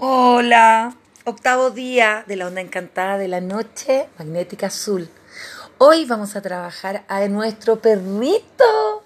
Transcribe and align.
Hola, 0.00 0.96
octavo 1.24 1.70
día 1.70 2.24
de 2.26 2.34
la 2.34 2.48
onda 2.48 2.60
encantada 2.60 3.16
de 3.16 3.28
la 3.28 3.40
noche 3.40 4.08
magnética 4.18 4.66
azul. 4.66 5.08
Hoy 5.78 6.04
vamos 6.04 6.34
a 6.34 6.42
trabajar 6.42 7.04
a 7.06 7.28
nuestro 7.28 7.76
perrito. 7.76 9.04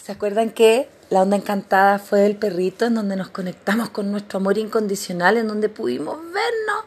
¿Se 0.00 0.12
acuerdan 0.12 0.50
que 0.50 0.88
la 1.10 1.22
onda 1.22 1.36
encantada 1.36 1.98
fue 1.98 2.24
el 2.24 2.36
perrito 2.36 2.86
en 2.86 2.94
donde 2.94 3.16
nos 3.16 3.30
conectamos 3.30 3.90
con 3.90 4.12
nuestro 4.12 4.38
amor 4.38 4.58
incondicional, 4.58 5.38
en 5.38 5.48
donde 5.48 5.68
pudimos 5.68 6.16
vernos? 6.18 6.84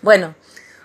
Bueno, 0.00 0.34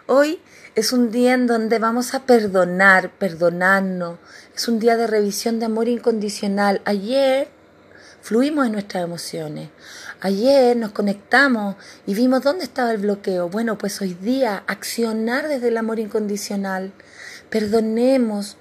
hoy 0.07 0.41
es 0.75 0.91
un 0.91 1.09
día 1.09 1.33
en 1.33 1.47
donde 1.47 1.79
vamos 1.79 2.13
a 2.13 2.25
perdonar, 2.25 3.11
perdonarnos. 3.11 4.19
Es 4.53 4.67
un 4.67 4.77
día 4.77 4.97
de 4.97 5.07
revisión 5.07 5.57
de 5.59 5.67
amor 5.67 5.87
incondicional. 5.87 6.81
Ayer 6.83 7.47
fluimos 8.23 8.65
en 8.65 8.71
nuestras 8.71 9.03
emociones. 9.03 9.69
Ayer 10.21 10.77
nos 10.77 10.93
conectamos 10.93 11.75
y 12.07 12.15
vimos 12.15 12.41
dónde 12.41 12.63
estaba 12.63 12.91
el 12.91 12.99
bloqueo. 12.99 13.49
Bueno, 13.49 13.77
pues 13.77 13.99
hoy 14.01 14.13
día 14.13 14.63
accionar 14.65 15.49
desde 15.49 15.67
el 15.67 15.77
amor 15.77 15.99
incondicional. 15.99 16.93
Perdonemos. 17.49 18.55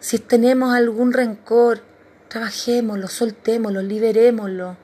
Si 0.00 0.18
tenemos 0.18 0.74
algún 0.74 1.12
rencor, 1.12 1.82
trabajémoslo, 2.28 3.06
soltémoslo, 3.06 3.82
liberémoslo. 3.82 4.78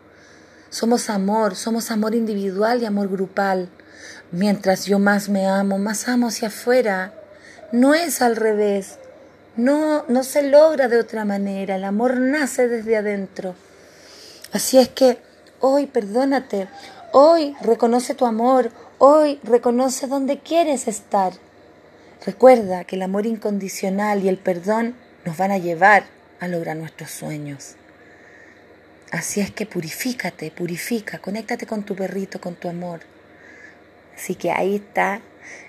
Somos 0.68 1.08
amor, 1.08 1.56
somos 1.56 1.90
amor 1.90 2.14
individual 2.14 2.82
y 2.82 2.84
amor 2.84 3.08
grupal. 3.08 3.70
Mientras 4.30 4.84
yo 4.84 4.98
más 4.98 5.30
me 5.30 5.46
amo, 5.46 5.78
más 5.78 6.06
amo 6.06 6.28
hacia 6.28 6.48
afuera. 6.48 7.14
No 7.72 7.94
es 7.94 8.20
al 8.20 8.36
revés. 8.36 8.98
No, 9.56 10.04
no 10.08 10.22
se 10.22 10.42
logra 10.42 10.88
de 10.88 11.00
otra 11.00 11.24
manera. 11.24 11.76
El 11.76 11.84
amor 11.84 12.18
nace 12.18 12.68
desde 12.68 12.98
adentro. 12.98 13.54
Así 14.52 14.78
es 14.78 14.88
que 14.88 15.18
hoy 15.60 15.86
perdónate, 15.86 16.68
hoy 17.12 17.54
reconoce 17.60 18.14
tu 18.14 18.24
amor, 18.24 18.70
hoy 18.96 19.38
reconoce 19.42 20.06
dónde 20.06 20.38
quieres 20.38 20.88
estar. 20.88 21.34
Recuerda 22.24 22.84
que 22.84 22.96
el 22.96 23.02
amor 23.02 23.26
incondicional 23.26 24.24
y 24.24 24.28
el 24.28 24.38
perdón 24.38 24.94
nos 25.26 25.36
van 25.36 25.50
a 25.50 25.58
llevar 25.58 26.04
a 26.40 26.48
lograr 26.48 26.76
nuestros 26.76 27.10
sueños. 27.10 27.74
Así 29.10 29.40
es 29.40 29.50
que 29.50 29.66
purifícate, 29.66 30.50
purifica, 30.50 31.18
conéctate 31.18 31.66
con 31.66 31.82
tu 31.82 31.94
perrito, 31.94 32.40
con 32.40 32.54
tu 32.54 32.68
amor. 32.68 33.00
Así 34.16 34.34
que 34.34 34.50
ahí 34.50 34.76
está 34.76 35.20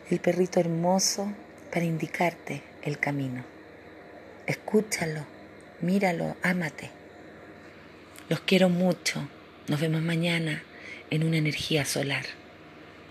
el 0.09 0.19
perrito 0.19 0.59
hermoso 0.59 1.31
para 1.71 1.86
indicarte 1.86 2.64
el 2.81 2.97
camino. 2.97 3.43
Escúchalo, 4.47 5.25
míralo, 5.81 6.36
ámate. 6.41 6.98
Los 8.30 8.41
quiero 8.41 8.69
mucho. 8.69 9.27
Nos 9.67 9.80
vemos 9.80 10.03
mañana 10.03 10.61
en 11.09 11.23
una 11.23 11.38
energía 11.38 11.83
solar. 11.83 12.25